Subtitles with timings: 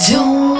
[0.00, 0.59] 就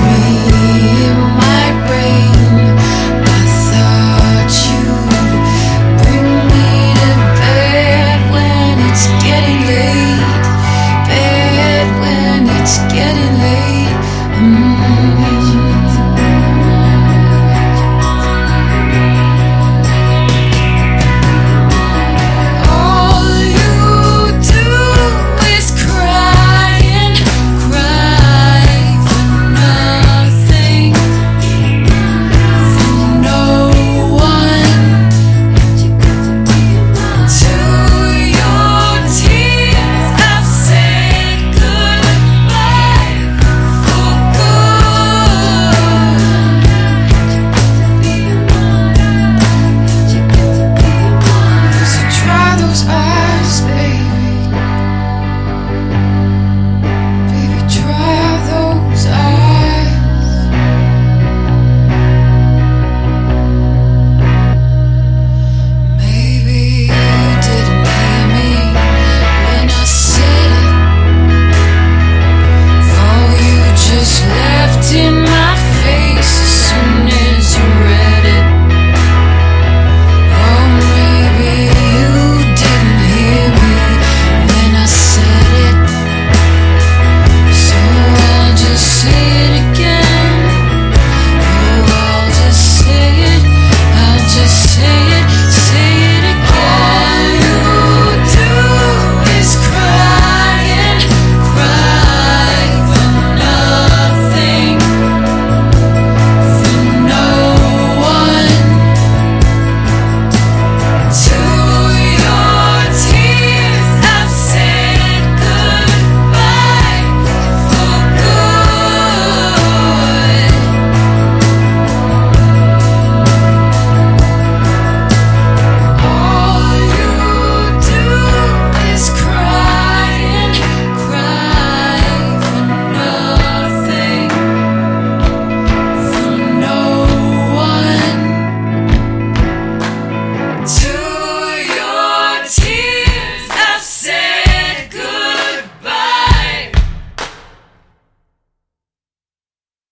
[0.00, 0.37] me.